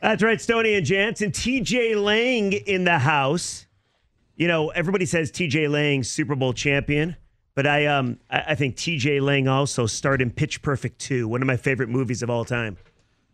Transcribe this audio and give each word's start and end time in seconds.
That's 0.00 0.22
right, 0.22 0.40
Stony 0.40 0.74
and 0.74 0.86
Jansen. 0.86 1.32
TJ 1.32 2.02
Lang 2.02 2.52
in 2.52 2.84
the 2.84 2.98
house. 2.98 3.66
You 4.36 4.46
know, 4.46 4.68
everybody 4.70 5.04
says 5.06 5.32
TJ 5.32 5.68
Lang 5.68 6.04
Super 6.04 6.36
Bowl 6.36 6.52
champion, 6.52 7.16
but 7.56 7.66
I 7.66 7.86
um 7.86 8.18
I, 8.30 8.44
I 8.48 8.54
think 8.54 8.76
TJ 8.76 9.20
Lang 9.20 9.48
also 9.48 9.86
starred 9.86 10.22
in 10.22 10.30
Pitch 10.30 10.62
Perfect 10.62 11.00
2, 11.00 11.26
one 11.26 11.42
of 11.42 11.46
my 11.46 11.56
favorite 11.56 11.88
movies 11.88 12.22
of 12.22 12.30
all 12.30 12.44
time. 12.44 12.76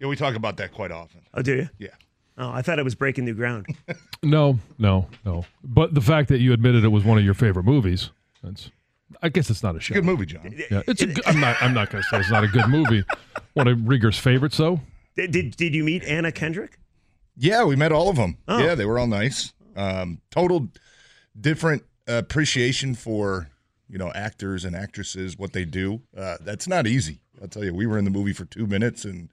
Yeah, 0.01 0.09
we 0.09 0.17
talk 0.17 0.35
about 0.35 0.57
that 0.57 0.73
quite 0.73 0.91
often. 0.91 1.21
Oh, 1.35 1.43
do 1.43 1.55
you? 1.57 1.69
Yeah. 1.79 1.89
Oh, 2.37 2.51
I 2.51 2.63
thought 2.63 2.79
it 2.79 2.85
was 2.85 2.95
breaking 2.95 3.25
new 3.27 3.35
ground. 3.35 3.67
No, 4.25 4.59
no, 4.79 5.07
no. 5.27 5.45
But 5.63 5.93
the 5.93 6.01
fact 6.01 6.31
that 6.31 6.39
you 6.39 6.55
admitted 6.55 6.83
it 6.83 6.89
was 6.89 7.05
one 7.05 7.19
of 7.19 7.25
your 7.25 7.35
favorite 7.35 7.65
movies, 7.65 8.09
that's 8.43 8.71
I 9.21 9.29
guess 9.29 9.51
it's 9.51 9.63
not 9.63 9.77
a 9.77 9.81
show. 9.81 9.93
Good 9.93 10.07
movie, 10.07 10.25
John. 10.25 10.51
Yeah, 10.71 10.81
it's 10.89 11.03
a 11.03 11.07
good, 11.09 11.27
I'm 11.27 11.41
not 11.41 11.57
I'm 11.61 11.75
not 11.75 11.91
going 11.91 12.03
to 12.03 12.09
say 12.09 12.21
it's 12.21 12.31
not 12.31 12.43
a 12.43 12.49
good 12.49 12.67
movie. 12.69 13.05
One 13.53 13.69
of 13.69 13.87
Riger's 13.87 14.19
favorites 14.19 14.57
though. 14.57 14.81
Did, 15.17 15.31
did 15.31 15.57
did 15.57 15.75
you 15.75 15.85
meet 15.85 16.05
Anna 16.05 16.33
Kendrick? 16.33 16.79
Yeah, 17.37 17.65
we 17.65 17.77
met 17.77 17.93
all 17.93 18.09
of 18.09 18.17
them. 18.17 18.39
Oh. 18.47 18.59
Yeah, 18.59 18.75
they 18.75 18.85
were 18.85 18.99
all 18.99 19.07
nice. 19.07 19.53
Um, 19.77 20.21
total 20.31 20.69
different 21.39 21.83
appreciation 22.07 22.95
for 22.95 23.49
you 23.89 23.99
know 23.99 24.13
actors 24.15 24.65
and 24.65 24.75
actresses, 24.77 25.39
what 25.39 25.53
they 25.53 25.65
do. 25.65 26.03
Uh, 26.17 26.37
that's 26.41 26.69
not 26.69 26.87
easy. 26.87 27.21
I'll 27.41 27.49
tell 27.49 27.65
you. 27.65 27.75
We 27.75 27.87
were 27.87 27.99
in 27.99 28.05
the 28.05 28.11
movie 28.11 28.33
for 28.33 28.45
two 28.45 28.67
minutes 28.67 29.05
and. 29.05 29.31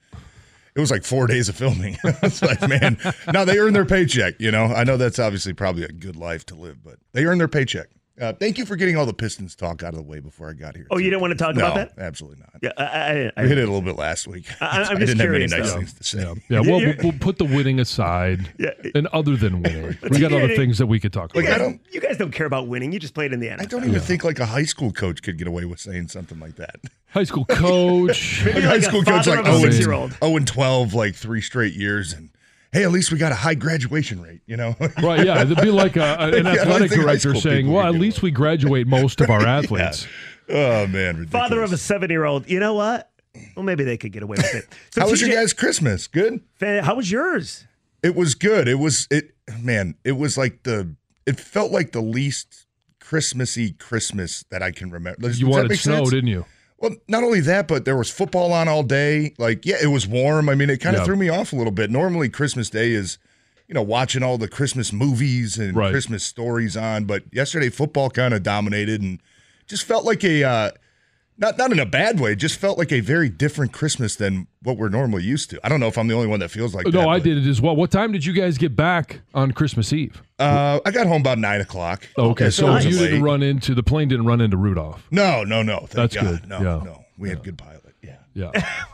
It 0.73 0.79
was 0.79 0.89
like 0.89 1.03
four 1.03 1.27
days 1.27 1.49
of 1.49 1.57
filming. 1.57 1.97
it's 2.05 2.41
like, 2.41 2.65
man, 2.65 2.97
now 3.33 3.43
they 3.43 3.59
earn 3.59 3.73
their 3.73 3.83
paycheck. 3.83 4.35
You 4.39 4.51
know, 4.51 4.67
I 4.67 4.85
know 4.85 4.95
that's 4.95 5.19
obviously 5.19 5.51
probably 5.51 5.83
a 5.83 5.89
good 5.89 6.15
life 6.15 6.45
to 6.45 6.55
live, 6.55 6.81
but 6.81 6.95
they 7.11 7.25
earn 7.25 7.39
their 7.39 7.49
paycheck. 7.49 7.89
Uh, 8.21 8.31
thank 8.33 8.59
you 8.59 8.67
for 8.67 8.75
getting 8.75 8.95
all 8.95 9.07
the 9.07 9.13
Pistons 9.13 9.55
talk 9.55 9.81
out 9.81 9.89
of 9.89 9.95
the 9.95 10.03
way 10.03 10.19
before 10.19 10.47
I 10.47 10.53
got 10.53 10.75
here. 10.75 10.85
Oh, 10.91 10.99
you 10.99 11.09
didn't 11.09 11.21
want 11.21 11.31
to 11.31 11.43
talk 11.43 11.55
no, 11.55 11.71
about 11.71 11.95
that? 11.95 12.03
absolutely 12.03 12.39
not. 12.39 12.51
Yeah, 12.61 12.69
I, 12.77 12.83
I, 12.83 13.31
I, 13.35 13.47
hit 13.47 13.57
it 13.57 13.63
a 13.63 13.65
little 13.65 13.81
bit 13.81 13.95
last 13.95 14.27
week. 14.27 14.45
I- 14.61 14.83
I'm 14.83 14.99
just 14.99 15.07
didn't 15.07 15.17
curious, 15.21 15.51
have 15.51 15.59
any 15.59 15.63
nice 15.63 15.71
though. 15.71 15.79
things 15.79 15.93
to 15.93 16.03
say. 16.03 16.21
Yeah, 16.21 16.33
yeah. 16.49 16.59
Well, 16.59 16.79
we'll, 16.81 16.93
we'll 17.01 17.19
put 17.19 17.39
the 17.39 17.45
winning 17.45 17.79
aside, 17.79 18.53
Yeah. 18.59 18.73
and 18.93 19.07
other 19.07 19.35
than 19.35 19.61
winning, 19.63 19.97
we 20.11 20.19
got 20.19 20.31
other 20.33 20.55
things 20.55 20.77
that 20.77 20.85
we 20.85 20.99
could 20.99 21.11
talk 21.11 21.35
Like, 21.35 21.45
about. 21.45 21.55
I 21.55 21.63
don't, 21.63 21.81
you 21.91 21.99
guys 21.99 22.17
don't 22.17 22.31
care 22.31 22.45
about 22.45 22.67
winning. 22.67 22.91
You 22.91 22.99
just 22.99 23.15
played 23.15 23.33
in 23.33 23.39
the 23.39 23.47
NFL. 23.47 23.61
I 23.61 23.65
don't 23.65 23.85
even 23.85 24.01
think 24.01 24.23
like 24.23 24.39
a 24.39 24.45
high 24.45 24.65
school 24.65 24.91
coach 24.91 25.23
could 25.23 25.37
get 25.39 25.47
away 25.47 25.65
with 25.65 25.79
saying 25.79 26.09
something 26.09 26.39
like 26.39 26.57
that. 26.57 26.75
High 27.09 27.23
school 27.25 27.45
coach. 27.45 28.45
Like, 28.45 28.53
high 28.55 28.69
like 28.69 28.79
a 28.81 28.83
school 28.83 29.03
coach 29.03 29.27
like 29.27 29.39
of 29.39 29.47
a 29.47 29.51
0 29.51 29.63
and, 29.63 29.73
six-year-old. 29.73 30.11
0 30.23 30.35
and 30.37 30.47
12, 30.47 30.93
like 30.93 31.15
three 31.15 31.41
straight 31.41 31.73
years. 31.73 32.13
And 32.13 32.29
hey, 32.71 32.83
at 32.83 32.91
least 32.91 33.11
we 33.11 33.17
got 33.17 33.31
a 33.31 33.35
high 33.35 33.55
graduation 33.55 34.21
rate, 34.21 34.41
you 34.45 34.57
know? 34.57 34.75
Right, 35.01 35.25
yeah. 35.25 35.41
It'd 35.41 35.57
be 35.61 35.71
like 35.71 35.97
a, 35.97 36.15
an 36.19 36.45
Yeah, 36.45 36.51
athletic 36.53 36.89
think 36.91 37.01
director 37.01 37.35
saying, 37.35 37.69
well, 37.71 37.85
at 37.85 37.93
get 37.93 38.01
least 38.01 38.21
we 38.21 38.31
graduate 38.31 38.87
most 38.87 39.19
of 39.21 39.29
our 39.29 39.41
athletes. 39.45 40.07
oh, 40.49 40.87
man. 40.87 41.17
Ridiculous. 41.17 41.29
Father 41.31 41.63
of 41.63 41.73
a 41.73 41.77
seven-year-old. 41.77 42.49
You 42.49 42.59
know 42.59 42.73
what? 42.73 43.09
Well, 43.55 43.63
maybe 43.63 43.83
they 43.83 43.97
could 43.97 44.11
get 44.11 44.23
away 44.23 44.35
with 44.37 44.55
it. 44.55 44.65
So 44.91 45.01
How 45.01 45.09
was 45.09 45.21
your 45.21 45.29
guys' 45.29 45.53
Christmas? 45.53 46.07
Good? 46.07 46.41
How 46.59 46.95
was 46.95 47.09
yours? 47.11 47.65
It 48.03 48.15
was 48.15 48.35
good. 48.35 48.67
It 48.67 48.75
was, 48.79 49.07
it, 49.11 49.31
man, 49.59 49.95
it 50.03 50.13
was 50.13 50.37
like 50.37 50.63
the, 50.63 50.95
it 51.25 51.39
felt 51.39 51.71
like 51.71 51.91
the 51.91 52.01
least 52.01 52.65
Christmassy 52.99 53.71
Christmas 53.73 54.43
that 54.49 54.61
I 54.63 54.71
can 54.71 54.89
remember. 54.91 55.21
Does 55.21 55.39
You 55.39 55.45
that 55.47 55.51
wanted 55.51 55.69
make 55.69 55.79
snow, 55.79 55.97
sense? 55.97 56.09
didn't 56.11 56.27
you? 56.29 56.45
Well, 56.81 56.95
not 57.07 57.23
only 57.23 57.41
that, 57.41 57.67
but 57.67 57.85
there 57.85 57.95
was 57.95 58.09
football 58.09 58.51
on 58.51 58.67
all 58.67 58.81
day. 58.83 59.33
Like, 59.37 59.65
yeah, 59.65 59.75
it 59.81 59.87
was 59.87 60.07
warm. 60.07 60.49
I 60.49 60.55
mean, 60.55 60.69
it 60.71 60.81
kind 60.81 60.95
of 60.95 61.01
Yeah. 61.01 61.05
threw 61.05 61.15
me 61.15 61.29
off 61.29 61.53
a 61.53 61.55
little 61.55 61.71
bit. 61.71 61.91
Normally, 61.91 62.27
Christmas 62.27 62.71
Day 62.71 62.91
is, 62.91 63.19
you 63.67 63.75
know, 63.75 63.83
watching 63.83 64.23
all 64.23 64.39
the 64.39 64.47
Christmas 64.47 64.91
movies 64.91 65.59
and 65.59 65.75
Right. 65.75 65.91
Christmas 65.91 66.23
stories 66.23 66.75
on. 66.75 67.05
But 67.05 67.23
yesterday, 67.31 67.69
football 67.69 68.09
kind 68.09 68.33
of 68.33 68.41
dominated 68.41 68.99
and 69.01 69.19
just 69.67 69.83
felt 69.83 70.05
like 70.05 70.23
a, 70.23 70.43
uh, 70.43 70.71
not 71.41 71.57
not 71.57 71.71
in 71.71 71.79
a 71.79 71.85
bad 71.85 72.19
way, 72.19 72.35
just 72.35 72.59
felt 72.59 72.77
like 72.77 72.91
a 72.91 72.99
very 72.99 73.27
different 73.29 73.73
Christmas 73.73 74.15
than 74.15 74.47
what 74.63 74.77
we're 74.77 74.89
normally 74.89 75.23
used 75.23 75.49
to. 75.49 75.59
I 75.65 75.69
don't 75.69 75.79
know 75.79 75.87
if 75.87 75.97
I'm 75.97 76.07
the 76.07 76.13
only 76.13 76.27
one 76.27 76.39
that 76.39 76.49
feels 76.49 76.73
like 76.75 76.85
that. 76.85 76.93
no, 76.93 77.09
I 77.09 77.17
but, 77.17 77.23
did 77.23 77.37
it 77.45 77.49
as 77.49 77.59
well. 77.59 77.75
What 77.75 77.91
time 77.91 78.11
did 78.11 78.23
you 78.25 78.33
guys 78.33 78.57
get 78.57 78.75
back 78.75 79.21
on 79.33 79.51
Christmas 79.51 79.91
Eve? 79.91 80.21
Uh, 80.39 80.79
I 80.85 80.91
got 80.91 81.07
home 81.07 81.21
about 81.21 81.39
nine 81.39 81.59
o'clock. 81.61 82.07
Okay, 82.17 82.49
so 82.51 82.67
it 82.67 82.69
wasn't 82.69 82.93
you 82.93 82.99
didn't 82.99 83.23
run 83.23 83.41
into 83.43 83.73
the 83.75 83.83
plane 83.83 84.07
didn't 84.07 84.25
run 84.27 84.39
into 84.39 84.55
Rudolph. 84.57 85.05
No, 85.11 85.43
no, 85.43 85.63
no. 85.63 85.79
Thank 85.79 85.91
That's 85.91 86.15
God. 86.15 86.25
good. 86.41 86.49
No, 86.49 86.57
Yeah. 86.59 86.83
no. 86.85 87.05
We 87.17 87.29
had 87.29 87.43
good 87.43 87.57
pilot. 87.57 87.83
Yeah. 88.01 88.15
Yeah. 88.33 88.51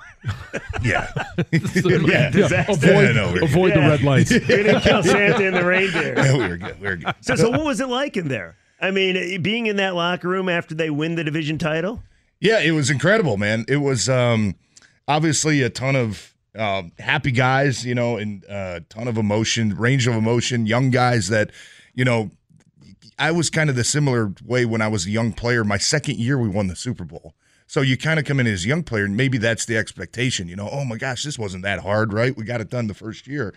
Yeah. 0.81 1.09
yeah. 1.51 2.29
disaster. 2.31 2.71
Avoid, 2.73 2.83
Yeah, 2.83 3.11
no, 3.13 3.31
we're- 3.33 3.45
avoid 3.45 3.73
the 3.73 3.79
red 3.79 4.03
lights. 4.03 4.31
You 4.31 4.39
didn't 4.39 4.81
kill 4.81 5.03
Santa 5.03 5.45
and 5.47 5.55
the 5.55 5.63
reindeer. 5.65 6.15
yeah, 6.17 6.33
we 6.37 6.47
were 6.47 6.57
good. 6.57 6.81
We 6.81 6.87
were 6.87 6.95
good. 6.97 7.15
So, 7.21 7.35
so 7.35 7.49
what 7.49 7.63
was 7.63 7.79
it 7.79 7.87
like 7.87 8.17
in 8.17 8.27
there? 8.27 8.57
I 8.81 8.91
mean, 8.91 9.41
being 9.41 9.67
in 9.67 9.77
that 9.77 9.95
locker 9.95 10.27
room 10.27 10.49
after 10.49 10.75
they 10.75 10.89
win 10.89 11.15
the 11.15 11.23
division 11.23 11.57
title. 11.57 12.03
Yeah, 12.39 12.59
it 12.59 12.71
was 12.71 12.89
incredible, 12.89 13.37
man. 13.37 13.65
It 13.67 13.77
was 13.77 14.07
um, 14.09 14.55
obviously 15.07 15.61
a 15.63 15.69
ton 15.69 15.95
of 15.95 16.33
um, 16.55 16.91
happy 16.99 17.31
guys, 17.31 17.85
you 17.85 17.95
know, 17.95 18.17
and 18.17 18.43
a 18.45 18.81
ton 18.89 19.07
of 19.07 19.17
emotion, 19.17 19.75
range 19.75 20.07
of 20.07 20.15
emotion, 20.15 20.65
young 20.65 20.89
guys 20.89 21.29
that, 21.29 21.51
you 21.93 22.05
know, 22.05 22.31
I 23.19 23.31
was 23.31 23.49
kind 23.49 23.69
of 23.69 23.75
the 23.75 23.83
similar 23.83 24.33
way 24.45 24.65
when 24.65 24.81
I 24.81 24.87
was 24.87 25.07
a 25.07 25.09
young 25.09 25.33
player. 25.33 25.63
My 25.63 25.77
second 25.77 26.17
year, 26.17 26.37
we 26.37 26.49
won 26.49 26.67
the 26.67 26.75
Super 26.75 27.03
Bowl. 27.03 27.33
So 27.65 27.81
you 27.81 27.97
kind 27.97 28.19
of 28.19 28.25
come 28.25 28.39
in 28.39 28.47
as 28.47 28.63
a 28.63 28.67
young 28.67 28.83
player, 28.83 29.03
and 29.03 29.17
maybe 29.17 29.37
that's 29.37 29.65
the 29.65 29.75
expectation, 29.75 30.47
you 30.47 30.55
know, 30.55 30.69
oh 30.71 30.85
my 30.85 30.95
gosh, 30.95 31.23
this 31.23 31.37
wasn't 31.37 31.63
that 31.63 31.79
hard, 31.79 32.13
right? 32.13 32.35
We 32.35 32.45
got 32.45 32.61
it 32.61 32.69
done 32.69 32.87
the 32.87 32.93
first 32.93 33.27
year. 33.27 33.53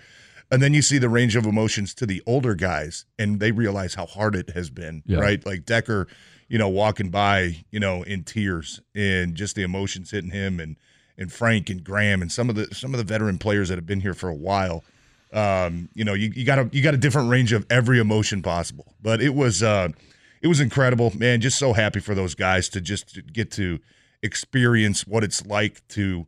And 0.51 0.61
then 0.61 0.75
you 0.75 0.83
see 0.83 0.99
the 0.99 1.09
range 1.09 1.37
of 1.37 1.47
emotions 1.47 1.95
to 1.95 2.07
the 2.07 2.23
older 2.27 2.55
guys, 2.55 3.05
and 3.19 3.39
they 3.39 3.53
realize 3.53 3.95
how 3.95 4.07
hard 4.07 4.35
it 4.35 4.51
has 4.51 4.69
been, 4.71 5.03
Yeah. 5.07 5.19
right? 5.21 5.45
Like 5.47 5.65
Decker, 5.65 6.09
you 6.49 6.59
know, 6.59 6.69
walking 6.69 7.11
by, 7.11 7.65
you 7.71 7.79
know, 7.79 8.03
in 8.03 8.25
tears 8.25 8.81
and 8.95 9.37
just 9.37 9.55
the 9.55 9.63
emotions 9.63 10.11
hitting 10.11 10.31
him 10.31 10.59
and 10.61 10.77
and 11.17 11.31
Frank 11.33 11.69
and 11.69 11.85
Graham 11.85 12.23
and 12.23 12.33
some 12.33 12.49
of 12.49 12.57
the 12.57 12.67
some 12.75 12.95
of 12.95 12.99
the 12.99 13.05
veteran 13.05 13.39
players 13.39 13.69
that 13.69 13.77
have 13.77 13.87
been 13.87 14.01
here 14.01 14.15
for 14.15 14.29
a 14.29 14.35
while. 14.35 14.83
Um, 15.33 15.89
you 15.95 16.03
know, 16.05 16.15
you, 16.15 16.33
you 16.35 16.45
got 16.45 16.59
a 16.59 16.69
you 16.73 16.83
got 16.83 16.95
a 16.95 16.99
different 16.99 17.31
range 17.31 17.53
of 17.53 17.65
every 17.71 18.01
emotion 18.01 18.43
possible. 18.43 18.95
But 19.01 19.21
it 19.23 19.35
was 19.35 19.63
uh 19.63 19.91
it 20.43 20.49
was 20.49 20.59
incredible, 20.61 21.13
man. 21.17 21.41
Just 21.41 21.59
so 21.59 21.75
happy 21.75 22.01
for 22.01 22.15
those 22.17 22.35
guys 22.35 22.69
to 22.71 22.81
just 22.81 23.21
get 23.33 23.51
to 23.53 23.79
experience 24.23 25.07
what 25.07 25.23
it's 25.25 25.45
like 25.47 25.87
to 25.89 26.27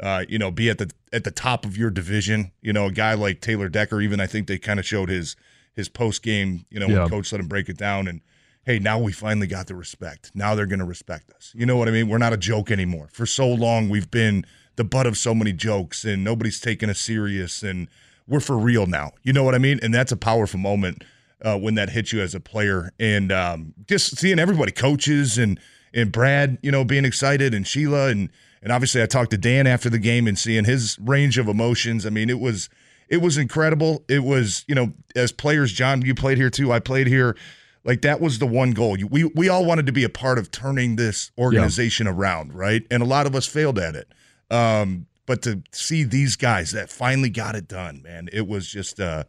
uh, 0.00 0.24
you 0.28 0.38
know, 0.38 0.50
be 0.50 0.68
at 0.70 0.78
the 0.78 0.90
at 1.12 1.24
the 1.24 1.30
top 1.30 1.64
of 1.64 1.76
your 1.76 1.90
division. 1.90 2.52
You 2.60 2.72
know, 2.72 2.86
a 2.86 2.92
guy 2.92 3.14
like 3.14 3.40
Taylor 3.40 3.68
Decker, 3.68 4.00
even 4.00 4.20
I 4.20 4.26
think 4.26 4.46
they 4.48 4.58
kind 4.58 4.78
of 4.80 4.86
showed 4.86 5.08
his 5.08 5.36
his 5.74 5.88
post 5.88 6.22
game, 6.22 6.64
you 6.70 6.78
know, 6.80 6.86
Yeah. 6.88 7.00
when 7.00 7.08
coach 7.10 7.32
let 7.32 7.40
him 7.40 7.48
break 7.48 7.68
it 7.68 7.78
down 7.78 8.06
and 8.08 8.20
hey, 8.64 8.78
now 8.78 8.96
we 8.98 9.10
finally 9.12 9.46
got 9.48 9.66
the 9.66 9.74
respect. 9.74 10.30
Now 10.34 10.54
they're 10.54 10.66
gonna 10.66 10.84
respect 10.84 11.30
us. 11.32 11.52
You 11.54 11.66
know 11.66 11.76
what 11.76 11.88
I 11.88 11.90
mean? 11.90 12.08
We're 12.08 12.18
not 12.18 12.32
a 12.32 12.36
joke 12.36 12.70
anymore. 12.70 13.08
For 13.12 13.26
so 13.26 13.48
long 13.48 13.88
we've 13.88 14.10
been 14.10 14.44
the 14.76 14.84
butt 14.84 15.06
of 15.06 15.16
so 15.18 15.34
many 15.34 15.52
jokes 15.52 16.04
and 16.04 16.22
nobody's 16.24 16.60
taking 16.60 16.88
us 16.90 16.98
serious 17.00 17.62
and 17.62 17.88
we're 18.28 18.40
for 18.40 18.56
real 18.56 18.86
now. 18.86 19.12
You 19.22 19.32
know 19.32 19.42
what 19.44 19.54
I 19.54 19.58
mean? 19.58 19.80
And 19.82 19.92
that's 19.92 20.12
a 20.12 20.16
powerful 20.16 20.60
moment 20.60 21.02
uh, 21.44 21.58
when 21.58 21.74
that 21.74 21.90
hits 21.90 22.12
you 22.12 22.20
as 22.22 22.34
a 22.36 22.40
player. 22.40 22.92
And 23.00 23.32
um, 23.32 23.74
just 23.88 24.16
seeing 24.16 24.38
everybody, 24.38 24.72
coaches 24.72 25.38
and 25.38 25.58
and 25.94 26.10
Brad, 26.12 26.56
you 26.62 26.70
know, 26.70 26.84
being 26.84 27.04
excited 27.04 27.52
and 27.52 27.66
Sheila 27.66 28.08
and 28.08 28.30
and 28.62 28.72
obviously 28.72 29.02
I 29.02 29.06
talked 29.06 29.30
to 29.32 29.38
Dan 29.38 29.66
after 29.66 29.90
the 29.90 29.98
game 29.98 30.26
and 30.26 30.38
seeing 30.38 30.64
his 30.64 30.98
range 31.00 31.36
of 31.38 31.48
emotions. 31.48 32.06
I 32.06 32.10
mean, 32.10 32.30
it 32.30 32.38
was 32.40 32.68
it 33.08 33.18
was 33.20 33.36
incredible. 33.36 34.04
It 34.08 34.20
was, 34.24 34.64
you 34.68 34.74
know, 34.74 34.92
as 35.14 35.32
players, 35.32 35.72
John, 35.72 36.02
you 36.02 36.14
played 36.14 36.38
here 36.38 36.50
too. 36.50 36.72
I 36.72 36.78
played 36.78 37.06
here. 37.08 37.36
Like 37.84 38.02
that 38.02 38.20
was 38.20 38.38
the 38.38 38.46
one 38.46 38.70
goal. 38.70 38.96
We 39.10 39.24
we 39.24 39.48
all 39.48 39.64
wanted 39.64 39.86
to 39.86 39.92
be 39.92 40.04
a 40.04 40.08
part 40.08 40.38
of 40.38 40.50
turning 40.52 40.96
this 40.96 41.32
organization 41.36 42.06
around, 42.06 42.54
right? 42.54 42.82
And 42.90 43.02
a 43.02 43.06
lot 43.06 43.26
of 43.26 43.34
us 43.34 43.46
failed 43.46 43.78
at 43.78 43.96
it. 43.96 44.08
Um, 44.50 45.06
but 45.26 45.42
to 45.42 45.62
see 45.72 46.04
these 46.04 46.36
guys 46.36 46.72
that 46.72 46.90
finally 46.90 47.30
got 47.30 47.54
it 47.56 47.66
done, 47.68 48.02
man, 48.02 48.28
it 48.32 48.46
was 48.46 48.68
just 48.68 49.00
uh 49.00 49.24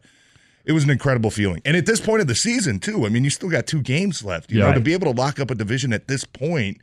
it 0.64 0.72
was 0.72 0.84
an 0.84 0.90
incredible 0.90 1.30
feeling. 1.30 1.60
And 1.64 1.76
at 1.76 1.84
this 1.84 2.00
point 2.00 2.22
of 2.22 2.26
the 2.26 2.34
season, 2.34 2.78
too, 2.78 3.04
I 3.04 3.10
mean, 3.10 3.22
you 3.24 3.28
still 3.30 3.50
got 3.50 3.66
two 3.66 3.82
games 3.82 4.24
left. 4.24 4.50
You 4.50 4.60
Yeah. 4.60 4.68
know, 4.68 4.74
to 4.74 4.80
be 4.80 4.92
able 4.94 5.12
to 5.12 5.20
lock 5.20 5.38
up 5.40 5.50
a 5.50 5.54
division 5.54 5.92
at 5.92 6.08
this 6.08 6.24
point 6.24 6.78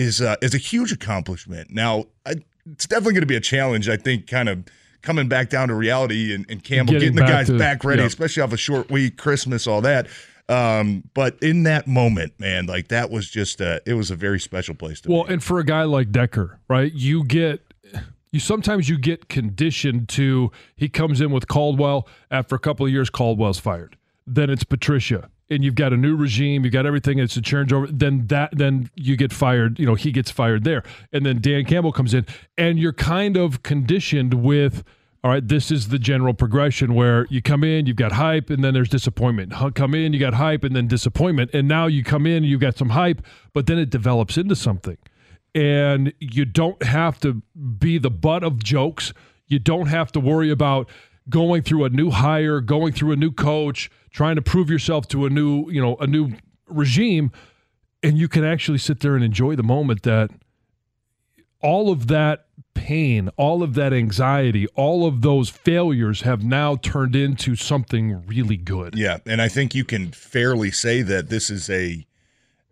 is 0.00 0.20
uh, 0.20 0.36
is 0.42 0.54
a 0.54 0.58
huge 0.58 0.92
accomplishment. 0.92 1.70
Now, 1.70 2.04
I, 2.26 2.34
it's 2.72 2.86
definitely 2.86 3.14
going 3.14 3.22
to 3.22 3.26
be 3.26 3.36
a 3.36 3.40
challenge. 3.40 3.88
I 3.88 3.96
think, 3.96 4.26
kind 4.26 4.48
of 4.48 4.64
coming 5.02 5.28
back 5.28 5.48
down 5.50 5.68
to 5.68 5.74
reality 5.74 6.34
and, 6.34 6.44
and 6.48 6.62
Campbell 6.62 6.92
Getting 6.92 7.14
getting, 7.14 7.26
the 7.26 7.32
guys 7.32 7.46
to- 7.46 7.58
back 7.58 7.84
ready, 7.84 8.00
yeah. 8.02 8.06
especially 8.06 8.42
off 8.42 8.52
a 8.52 8.56
short 8.56 8.90
week, 8.90 9.16
Christmas, 9.16 9.66
all 9.66 9.80
that. 9.82 10.06
Um, 10.48 11.04
but 11.14 11.38
in 11.42 11.62
that 11.62 11.86
moment, 11.86 12.32
man, 12.40 12.66
like 12.66 12.88
that 12.88 13.10
was 13.10 13.30
just 13.30 13.60
uh, 13.60 13.78
it 13.86 13.94
was 13.94 14.10
a 14.10 14.16
very 14.16 14.40
special 14.40 14.74
place 14.74 15.00
to 15.02 15.10
Well, 15.10 15.24
be. 15.24 15.34
and 15.34 15.42
for 15.44 15.58
a 15.60 15.64
guy 15.64 15.84
like 15.84 16.10
Decker, 16.10 16.58
right? 16.68 16.92
You 16.92 17.24
get 17.24 17.60
You 18.32 18.40
sometimes 18.40 18.88
you 18.88 18.98
get 18.98 19.28
conditioned 19.28 20.08
to 20.10 20.50
he 20.76 20.88
comes 20.88 21.20
in 21.20 21.30
with 21.30 21.46
Caldwell 21.46 22.08
after 22.30 22.54
a 22.56 22.58
couple 22.58 22.84
of 22.84 22.90
years 22.92 23.10
Caldwell's 23.10 23.60
fired. 23.60 23.96
Then 24.26 24.50
it's 24.50 24.64
Patricia 24.64 25.30
and 25.50 25.64
you've 25.64 25.74
got 25.74 25.92
a 25.92 25.96
new 25.96 26.16
regime, 26.16 26.64
you've 26.64 26.72
got 26.72 26.86
everything 26.86 27.18
it's 27.18 27.36
a 27.36 27.42
changeover, 27.42 27.88
then 27.90 28.26
that 28.28 28.50
then 28.56 28.88
you 28.94 29.16
get 29.16 29.32
fired, 29.32 29.78
you 29.78 29.86
know, 29.86 29.94
he 29.94 30.12
gets 30.12 30.30
fired 30.30 30.64
there. 30.64 30.82
And 31.12 31.26
then 31.26 31.40
Dan 31.40 31.64
Campbell 31.64 31.92
comes 31.92 32.14
in 32.14 32.24
and 32.56 32.78
you're 32.78 32.92
kind 32.92 33.36
of 33.36 33.62
conditioned 33.62 34.34
with 34.34 34.84
all 35.22 35.30
right, 35.30 35.46
this 35.46 35.70
is 35.70 35.88
the 35.88 35.98
general 35.98 36.32
progression 36.32 36.94
where 36.94 37.26
you 37.28 37.42
come 37.42 37.62
in, 37.62 37.84
you've 37.84 37.96
got 37.96 38.12
hype, 38.12 38.48
and 38.48 38.64
then 38.64 38.72
there's 38.72 38.88
disappointment. 38.88 39.52
Come 39.74 39.94
in, 39.94 40.14
you 40.14 40.18
got 40.18 40.32
hype, 40.32 40.64
and 40.64 40.74
then 40.74 40.88
disappointment. 40.88 41.50
And 41.52 41.68
now 41.68 41.88
you 41.88 42.02
come 42.02 42.26
in, 42.26 42.42
you've 42.42 42.62
got 42.62 42.78
some 42.78 42.90
hype, 42.90 43.20
but 43.52 43.66
then 43.66 43.78
it 43.78 43.90
develops 43.90 44.38
into 44.38 44.56
something. 44.56 44.96
And 45.54 46.14
you 46.20 46.46
don't 46.46 46.82
have 46.82 47.20
to 47.20 47.42
be 47.78 47.98
the 47.98 48.10
butt 48.10 48.42
of 48.42 48.64
jokes. 48.64 49.12
You 49.46 49.58
don't 49.58 49.88
have 49.88 50.10
to 50.12 50.20
worry 50.20 50.50
about 50.50 50.88
going 51.30 51.62
through 51.62 51.84
a 51.84 51.88
new 51.90 52.10
hire, 52.10 52.60
going 52.60 52.92
through 52.92 53.12
a 53.12 53.16
new 53.16 53.32
coach, 53.32 53.90
trying 54.10 54.36
to 54.36 54.42
prove 54.42 54.68
yourself 54.68 55.08
to 55.08 55.24
a 55.24 55.30
new, 55.30 55.70
you 55.70 55.80
know, 55.80 55.96
a 55.96 56.06
new 56.06 56.32
regime. 56.66 57.32
And 58.02 58.18
you 58.18 58.28
can 58.28 58.44
actually 58.44 58.78
sit 58.78 59.00
there 59.00 59.14
and 59.14 59.24
enjoy 59.24 59.56
the 59.56 59.62
moment 59.62 60.02
that 60.02 60.30
all 61.60 61.90
of 61.90 62.08
that 62.08 62.46
pain, 62.74 63.28
all 63.36 63.62
of 63.62 63.74
that 63.74 63.92
anxiety, 63.92 64.66
all 64.68 65.06
of 65.06 65.22
those 65.22 65.50
failures 65.50 66.22
have 66.22 66.42
now 66.42 66.76
turned 66.76 67.14
into 67.14 67.54
something 67.54 68.26
really 68.26 68.56
good. 68.56 68.94
Yeah, 68.96 69.18
and 69.26 69.42
I 69.42 69.48
think 69.48 69.74
you 69.74 69.84
can 69.84 70.12
fairly 70.12 70.70
say 70.70 71.02
that 71.02 71.28
this 71.28 71.50
is 71.50 71.68
a, 71.68 72.06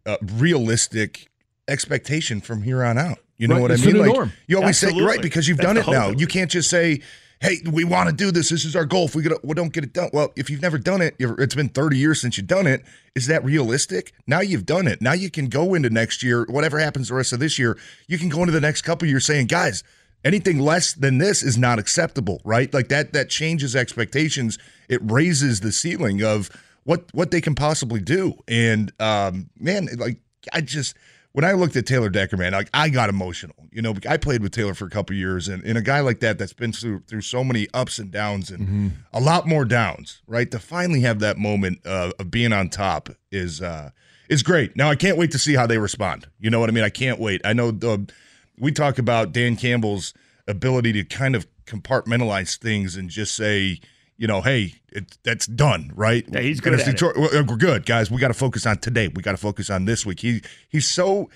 a 0.07 0.17
realistic 0.23 1.31
expectation 1.69 2.41
from 2.41 2.63
here 2.63 2.83
on 2.83 2.99
out. 2.99 3.19
You 3.37 3.47
know 3.47 3.57
right. 3.57 3.63
what 3.63 3.71
it's 3.71 3.83
I 3.83 3.87
mean? 3.87 3.99
Like 3.99 4.15
norm. 4.15 4.33
you 4.47 4.57
always 4.57 4.83
Absolutely. 4.83 5.01
say 5.01 5.07
right 5.07 5.23
because 5.23 5.47
you've 5.47 5.59
That's 5.59 5.67
done 5.67 5.77
it 5.77 5.87
now. 5.87 6.11
You 6.11 6.27
can't 6.27 6.51
just 6.51 6.69
say, 6.69 7.01
"Hey, 7.40 7.58
we 7.70 7.85
want 7.85 8.08
to 8.08 8.14
do 8.14 8.31
this. 8.31 8.49
This 8.49 8.64
is 8.64 8.75
our 8.75 8.85
goal. 8.85 9.06
If 9.06 9.14
we, 9.14 9.23
get, 9.23 9.44
we 9.44 9.55
don't 9.55 9.73
get 9.73 9.85
it 9.85 9.93
done, 9.93 10.11
well, 10.12 10.32
if 10.37 10.50
you've 10.50 10.62
never 10.62 10.79
done 10.79 11.00
it, 11.00 11.14
it's 11.19 11.55
been 11.55 11.69
30 11.69 11.96
years 11.96 12.20
since 12.20 12.37
you've 12.37 12.46
done 12.46 12.67
it. 12.67 12.85
Is 13.14 13.26
that 13.26 13.44
realistic? 13.44 14.12
Now 14.26 14.40
you've 14.40 14.67
done 14.67 14.87
it. 14.87 15.00
Now 15.00 15.12
you 15.12 15.31
can 15.31 15.49
go 15.49 15.75
into 15.75 15.90
next 15.90 16.23
year, 16.23 16.46
whatever 16.49 16.79
happens 16.79 17.08
the 17.08 17.14
rest 17.14 17.32
of 17.32 17.40
this 17.40 17.58
year. 17.58 17.79
You 18.06 18.19
can 18.19 18.29
go 18.29 18.40
into 18.40 18.52
the 18.52 18.61
next 18.61 18.82
couple 18.82 19.08
years 19.08 19.25
saying, 19.26 19.46
guys, 19.46 19.85
anything 20.25 20.58
less 20.58 20.93
than 20.94 21.19
this 21.19 21.43
is 21.43 21.56
not 21.56 21.79
acceptable, 21.79 22.40
right? 22.44 22.73
Like 22.73 22.88
that 22.88 23.12
that 23.12 23.29
changes 23.31 23.76
expectations. 23.76 24.58
It 24.88 25.00
raises 25.02 25.61
the 25.61 25.73
ceiling 25.73 26.23
of 26.23 26.50
what 26.85 27.05
what 27.12 27.31
they 27.31 27.40
can 27.40 27.55
possibly 27.55 28.00
do. 28.00 28.35
And 28.49 28.93
um, 29.00 29.50
man, 29.58 29.88
like 29.96 30.19
I 30.52 30.61
just 30.61 30.96
when 31.38 31.44
I 31.44 31.52
looked 31.52 31.76
at 31.76 31.87
Taylor 31.87 32.08
Decker, 32.08 32.37
man, 32.37 32.50
like 32.50 32.69
I 32.75 32.88
got 32.88 33.08
emotional. 33.08 33.55
You 33.70 33.81
know, 33.81 33.94
I 34.08 34.17
played 34.17 34.43
with 34.43 34.50
Taylor 34.50 34.75
for 34.75 34.87
a 34.87 34.90
couple 34.90 35.14
years, 35.14 35.46
and, 35.46 35.62
and 35.62 35.79
a 35.79 35.81
guy 35.81 36.00
like 36.00 36.19
that 36.19 36.37
that's 36.37 36.52
been 36.52 36.73
through 36.73 37.02
through 37.06 37.20
so 37.20 37.44
many 37.44 37.69
ups 37.73 38.00
and 38.00 38.11
downs, 38.11 38.50
and 38.50 38.67
mm-hmm. 38.67 38.88
a 39.12 39.20
lot 39.20 39.46
more 39.46 39.64
downs, 39.64 40.20
right? 40.26 40.50
To 40.50 40.58
finally 40.58 41.02
have 41.02 41.20
that 41.20 41.38
moment 41.38 41.87
uh, 41.87 42.11
of 42.19 42.32
being 42.32 42.52
on 42.52 42.70
top 42.70 43.11
is 43.31 43.62
uh, 43.62 43.90
is 44.29 44.43
great. 44.43 44.75
Now 44.75 44.90
I 44.90 44.96
can't 44.96 45.17
wait 45.17 45.31
to 45.31 45.38
see 45.38 45.55
how 45.55 45.64
they 45.64 45.79
respond. 45.79 46.26
You 46.40 46.50
know 46.50 46.58
what 46.58 46.70
I 46.70 46.73
mean? 46.73 46.82
I 46.82 46.90
can't 46.90 47.20
wait. 47.20 47.40
I 47.44 47.52
know 47.52 47.70
the 47.70 48.11
we 48.58 48.73
talk 48.73 48.99
about 48.99 49.31
Dan 49.31 49.55
Campbell's 49.55 50.14
ability 50.49 50.93
to 50.94 51.05
kind 51.05 51.37
of 51.37 51.46
compartmentalize 51.67 52.58
things 52.58 52.96
and 52.96 53.08
just 53.08 53.37
say, 53.37 53.79
you 54.19 54.26
know, 54.26 54.43
hey, 54.43 54.75
it, 54.91 55.17
that's 55.23 55.47
done, 55.47 55.93
right? 55.94 56.25
Yeah, 56.29 56.41
he's 56.41 56.61
good. 56.61 56.79
Detroit, 56.85 57.17
we're 57.17 57.43
good, 57.44 57.87
guys. 57.87 58.11
We 58.11 58.20
got 58.20 58.29
to 58.29 58.35
focus 58.35 58.67
on 58.67 58.79
today. 58.79 59.09
We 59.09 59.23
got 59.23 59.32
to 59.32 59.38
focus 59.38 59.70
on 59.70 59.87
this 59.87 60.05
week. 60.05 60.20
He 60.20 60.43
he's 60.69 60.88
so 60.88 61.31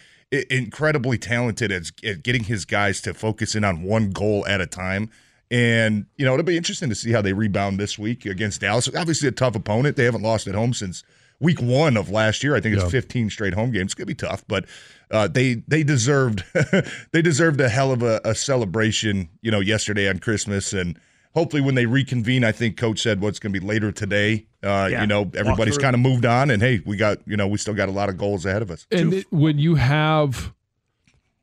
incredibly 0.50 1.18
talented 1.18 1.70
at, 1.70 1.90
at 2.04 2.22
getting 2.22 2.44
his 2.44 2.64
guys 2.64 3.00
to 3.02 3.14
focus 3.14 3.54
in 3.54 3.64
on 3.64 3.82
one 3.82 4.10
goal 4.10 4.46
at 4.46 4.60
a 4.60 4.66
time. 4.66 5.10
And 5.50 6.06
you 6.16 6.24
know, 6.24 6.32
it'll 6.32 6.44
be 6.44 6.56
interesting 6.56 6.88
to 6.88 6.94
see 6.94 7.12
how 7.12 7.22
they 7.22 7.34
rebound 7.34 7.78
this 7.78 7.98
week 7.98 8.26
against 8.26 8.62
Dallas. 8.62 8.88
Obviously, 8.94 9.28
a 9.28 9.32
tough 9.32 9.54
opponent. 9.54 9.96
They 9.96 10.04
haven't 10.04 10.22
lost 10.22 10.46
at 10.46 10.54
home 10.54 10.72
since 10.72 11.04
week 11.40 11.60
one 11.60 11.96
of 11.96 12.08
last 12.08 12.42
year. 12.42 12.56
I 12.56 12.60
think 12.60 12.74
it's 12.74 12.84
yeah. 12.84 12.90
15 12.90 13.30
straight 13.30 13.52
home 13.52 13.70
games. 13.70 13.86
It's 13.86 13.94
gonna 13.94 14.06
be 14.06 14.14
tough, 14.14 14.44
but 14.48 14.64
uh, 15.10 15.28
they 15.28 15.62
they 15.68 15.82
deserved 15.82 16.42
they 17.12 17.20
deserved 17.20 17.60
a 17.60 17.68
hell 17.68 17.92
of 17.92 18.02
a, 18.02 18.20
a, 18.24 18.34
celebration, 18.34 19.28
you 19.42 19.50
know, 19.50 19.60
yesterday 19.60 20.08
on 20.08 20.20
Christmas, 20.20 20.72
and 20.72 20.98
hopefully 21.34 21.62
when 21.62 21.74
they 21.74 21.86
reconvene, 21.86 22.44
I 22.44 22.52
think 22.52 22.76
Coach 22.76 23.00
said 23.00 23.20
what's 23.20 23.38
going 23.38 23.52
to 23.52 23.60
be 23.60 23.66
later 23.66 23.92
today. 23.92 24.46
Uh, 24.62 24.88
yeah. 24.90 25.00
You 25.00 25.06
know, 25.06 25.30
everybody's 25.34 25.78
kind 25.78 25.94
of 25.94 26.00
moved 26.00 26.24
on, 26.24 26.50
and 26.50 26.62
hey, 26.62 26.80
we 26.84 26.96
got 26.96 27.18
you 27.26 27.36
know 27.36 27.46
we 27.48 27.58
still 27.58 27.74
got 27.74 27.88
a 27.88 27.92
lot 27.92 28.08
of 28.08 28.16
goals 28.16 28.46
ahead 28.46 28.62
of 28.62 28.70
us. 28.70 28.86
And 28.90 29.12
it, 29.14 29.26
when 29.32 29.58
you 29.58 29.74
have 29.74 30.52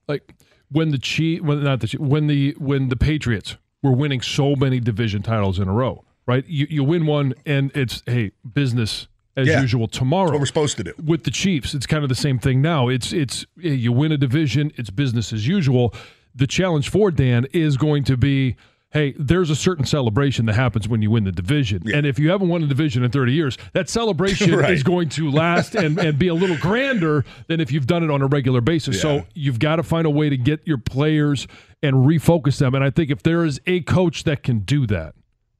like 0.07 0.33
when 0.71 0.91
the 0.91 0.97
Chief, 0.97 1.41
when 1.41 1.63
not 1.63 1.81
the 1.81 1.87
Chief, 1.87 1.99
when 1.99 2.27
the 2.27 2.55
when 2.57 2.89
the 2.89 2.95
Patriots 2.95 3.57
were 3.81 3.91
winning 3.91 4.21
so 4.21 4.55
many 4.55 4.79
division 4.79 5.21
titles 5.21 5.59
in 5.59 5.67
a 5.67 5.73
row, 5.73 6.03
right? 6.25 6.45
You 6.47 6.67
you 6.69 6.83
win 6.83 7.05
one, 7.05 7.33
and 7.45 7.71
it's 7.75 8.03
hey 8.05 8.31
business 8.53 9.07
as 9.35 9.47
yeah. 9.47 9.61
usual 9.61 9.87
tomorrow. 9.87 10.27
That's 10.27 10.33
what 10.33 10.39
we're 10.39 10.45
supposed 10.45 10.77
to 10.77 10.83
do 10.83 10.93
with 11.03 11.23
the 11.23 11.31
Chiefs. 11.31 11.73
It's 11.73 11.85
kind 11.85 12.03
of 12.03 12.09
the 12.09 12.15
same 12.15 12.39
thing 12.39 12.61
now. 12.61 12.87
It's 12.87 13.11
it's 13.13 13.45
you 13.57 13.91
win 13.91 14.11
a 14.11 14.17
division, 14.17 14.71
it's 14.75 14.89
business 14.89 15.33
as 15.33 15.47
usual. 15.47 15.93
The 16.35 16.47
challenge 16.47 16.89
for 16.89 17.11
Dan 17.11 17.47
is 17.53 17.77
going 17.77 18.03
to 18.05 18.17
be. 18.17 18.55
Hey, 18.91 19.13
there's 19.19 19.51
a 19.51 19.55
certain 19.55 19.85
celebration 19.85 20.47
that 20.47 20.55
happens 20.55 20.87
when 20.87 21.01
you 21.01 21.11
win 21.11 21.23
the 21.23 21.31
division. 21.31 21.83
Yeah. 21.85 21.97
And 21.97 22.07
if 22.07 22.17
you 22.17 22.31
haven't 22.31 22.49
won 22.49 22.63
a 22.63 22.67
division 22.67 23.03
in 23.03 23.11
30 23.11 23.33
years, 23.33 23.57
that 23.73 23.87
celebration 23.87 24.55
right. 24.55 24.73
is 24.73 24.81
going 24.81 25.09
to 25.09 25.29
last 25.29 25.75
and, 25.75 25.99
and 25.99 26.17
be 26.17 26.27
a 26.27 26.33
little 26.33 26.57
grander 26.57 27.23
than 27.47 27.59
if 27.59 27.71
you've 27.71 27.85
done 27.85 28.03
it 28.03 28.09
on 28.09 28.21
a 28.23 28.27
regular 28.27 28.61
basis. 28.61 28.95
Yeah. 28.95 29.01
So 29.01 29.25
you've 29.35 29.59
got 29.59 29.75
to 29.75 29.83
find 29.83 30.07
a 30.07 30.09
way 30.09 30.29
to 30.29 30.37
get 30.37 30.65
your 30.65 30.79
players 30.79 31.47
and 31.83 31.97
refocus 31.97 32.57
them. 32.57 32.73
And 32.73 32.83
I 32.83 32.89
think 32.89 33.11
if 33.11 33.21
there 33.21 33.45
is 33.45 33.61
a 33.67 33.81
coach 33.81 34.23
that 34.23 34.41
can 34.41 34.59
do 34.59 34.87
that, 34.87 35.13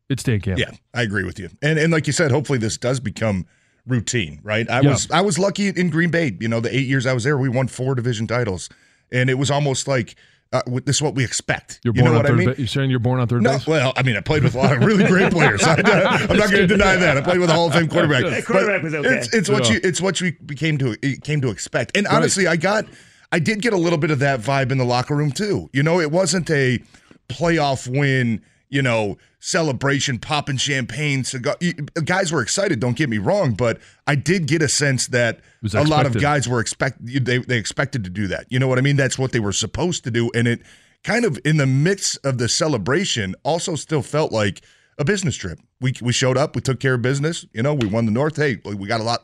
it's 0.10 0.24
Dan 0.24 0.42
Campbell. 0.42 0.62
Yeah, 0.62 0.72
I 0.94 1.04
agree 1.04 1.24
with 1.24 1.38
you. 1.38 1.50
And 1.62 1.78
and 1.78 1.94
like 1.94 2.08
you 2.08 2.14
said, 2.14 2.32
hopefully 2.32 2.58
this 2.58 2.78
does 2.78 3.00
become– 3.00 3.46
routine, 3.90 4.40
right? 4.44 4.70
I 4.70 4.82
yeah. 4.82 4.92
was 4.92 5.12
I 5.12 5.22
was 5.22 5.38
lucky 5.38 5.68
in 5.68 5.90
Green 5.90 6.12
Bay. 6.12 6.36
You 6.40 6.48
know, 6.48 6.60
the 6.60 6.74
eight 6.76 6.88
years 6.88 7.06
I 7.06 7.14
was 7.14 7.24
there, 7.24 7.38
we 7.38 7.50
won 7.50 7.68
four 7.68 7.96
division 7.96 8.28
titles, 8.28 8.70
and 9.12 9.30
it 9.30 9.36
was 9.36 9.52
almost 9.52 9.88
like. 9.88 10.16
Uh, 10.52 10.62
this 10.84 10.96
is 10.96 11.02
what 11.02 11.14
we 11.14 11.24
expect. 11.24 11.80
You're 11.84 11.94
born 11.94 12.06
you 12.06 12.12
know 12.12 12.20
on 12.20 12.26
third 12.26 12.34
I 12.34 12.36
mean? 12.38 12.50
ba- 12.50 12.56
You're 12.58 12.68
saying 12.68 12.90
you're 12.90 13.00
born 13.00 13.20
on 13.20 13.28
third 13.28 13.44
no, 13.44 13.52
base? 13.52 13.68
Well, 13.68 13.94
I 13.96 14.02
mean, 14.02 14.18
I 14.18 14.22
played 14.22 14.44
with 14.44 14.56
a 14.56 14.58
lot 14.58 14.76
of 14.76 14.84
really 14.84 15.04
great 15.06 15.32
players. 15.32 15.62
I, 15.64 15.76
am 15.76 16.38
not 16.38 16.50
going 16.50 16.62
to 16.62 16.68
deny 16.68 16.96
that. 16.96 17.18
I 17.18 17.22
played 17.22 17.40
with 17.40 17.52
a 17.52 17.54
Hall 17.54 17.68
of 17.68 17.74
Fame 17.74 17.88
quarterback. 17.88 18.24
That 18.24 18.46
quarterback 18.46 18.82
was 18.82 18.96
okay. 18.96 19.10
It's, 19.10 19.34
it's 19.34 19.50
what 19.50 19.70
you 19.70 19.80
it's 19.84 20.02
what 20.02 20.20
you 20.22 20.34
became 20.44 20.80
to 20.80 20.98
came 21.22 21.42
to 21.42 21.50
expect. 21.50 21.96
And 21.96 22.08
honestly, 22.08 22.46
right. 22.46 22.54
I 22.54 22.58
got 22.58 22.86
I 23.32 23.38
did 23.38 23.62
get 23.62 23.74
a 23.74 23.78
little 23.78 24.00
bit 24.00 24.10
of 24.10 24.20
that 24.20 24.40
vibe 24.40 24.72
in 24.72 24.80
the 24.80 24.86
locker 24.86 25.16
room 25.16 25.32
too. 25.32 25.70
You 25.72 25.84
know, 25.84 26.00
it 26.00 26.12
wasn't 26.12 26.50
a 26.50 26.80
playoff 27.28 27.88
win 27.88 28.42
you 28.70 28.82
know, 28.82 29.18
celebration, 29.40 30.20
popping 30.20 30.58
champagne, 30.58 31.24
cigar. 31.24 31.58
Guys 32.06 32.32
were 32.32 32.42
excited. 32.42 32.80
Don't 32.80 32.96
get 32.96 33.10
me 33.10 33.18
wrong, 33.18 33.54
but 33.54 33.80
I 34.08 34.16
did 34.16 34.46
get 34.48 34.62
a 34.62 34.70
sense 34.70 35.08
that 35.08 35.40
a 35.74 35.84
lot 35.84 36.06
of 36.06 36.20
guys 36.22 36.48
were 36.48 36.60
expect 36.60 36.98
they 37.04 37.40
they 37.40 37.58
expected 37.58 38.04
to 38.04 38.10
do 38.10 38.28
that. 38.28 38.46
You 38.50 38.60
know 38.60 38.68
what 38.68 38.78
I 38.78 38.82
mean? 38.82 38.96
That's 38.96 39.18
what 39.18 39.32
they 39.32 39.40
were 39.40 39.54
supposed 39.54 40.04
to 40.04 40.12
do, 40.12 40.30
and 40.34 40.48
it 40.48 40.62
kind 41.04 41.26
of 41.26 41.40
in 41.44 41.58
the 41.58 41.66
midst 41.66 42.24
of 42.26 42.38
the 42.38 42.50
celebration 42.50 43.36
also 43.44 43.76
still 43.76 44.02
felt 44.02 44.32
like 44.32 44.62
a 45.00 45.06
business 45.06 45.36
trip. 45.36 45.60
We 45.80 45.94
we 46.02 46.12
showed 46.12 46.38
up, 46.38 46.56
we 46.56 46.62
took 46.62 46.80
care 46.80 46.96
of 46.96 47.02
business. 47.02 47.46
You 47.54 47.64
know, 47.64 47.74
we 47.74 47.88
one 47.88 48.06
the 48.06 48.12
North. 48.12 48.36
Hey, 48.36 48.58
we 48.64 48.86
got 48.86 49.00
a 49.00 49.04
lot. 49.04 49.24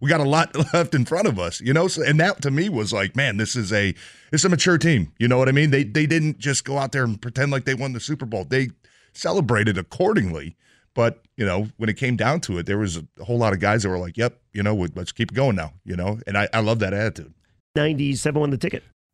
We 0.00 0.10
got 0.10 0.20
a 0.20 0.24
lot 0.28 0.54
left 0.74 0.94
in 0.94 1.04
front 1.04 1.28
of 1.28 1.38
us. 1.38 1.60
You 1.60 1.72
know, 1.72 1.86
so, 1.88 2.02
and 2.02 2.18
that 2.20 2.42
to 2.42 2.50
me 2.50 2.68
was 2.68 2.92
like, 2.92 3.16
man, 3.16 3.36
this 3.36 3.54
is 3.56 3.72
a 3.72 3.94
it's 4.32 4.44
a 4.44 4.48
mature 4.48 4.76
team. 4.76 5.12
You 5.18 5.28
know 5.28 5.38
what 5.38 5.48
I 5.48 5.52
mean? 5.52 5.70
They 5.70 5.84
they 5.84 6.04
didn't 6.04 6.38
just 6.38 6.64
go 6.64 6.78
out 6.78 6.92
there 6.92 7.04
and 7.04 7.20
pretend 7.22 7.52
like 7.52 7.64
they 7.64 7.74
won 7.74 7.92
the 7.92 8.00
Super 8.00 8.26
Bowl. 8.26 8.44
They 8.44 8.70
celebrated 9.12 9.78
accordingly. 9.78 10.56
But 10.94 11.22
you 11.36 11.46
know, 11.46 11.68
when 11.76 11.88
it 11.88 11.96
came 11.96 12.16
down 12.16 12.40
to 12.42 12.58
it, 12.58 12.66
there 12.66 12.78
was 12.78 12.96
a 12.96 13.24
whole 13.24 13.38
lot 13.38 13.52
of 13.52 13.60
guys 13.60 13.84
that 13.84 13.88
were 13.88 13.98
like, 13.98 14.16
"Yep, 14.16 14.36
you 14.52 14.64
know, 14.64 14.74
let's 14.96 15.12
keep 15.12 15.32
going 15.32 15.54
now." 15.54 15.74
You 15.84 15.94
know, 15.94 16.18
and 16.26 16.36
I, 16.36 16.48
I 16.52 16.58
love 16.58 16.80
that 16.80 16.92
attitude. 16.92 17.32
Ninety-seven 17.76 18.40
won 18.40 18.50
the 18.50 18.58
ticket. 18.58 18.82